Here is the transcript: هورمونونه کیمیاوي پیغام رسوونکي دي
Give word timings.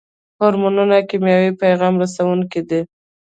هورمونونه 0.39 0.97
کیمیاوي 1.09 1.51
پیغام 1.61 1.93
رسوونکي 2.03 2.61
دي 2.69 2.81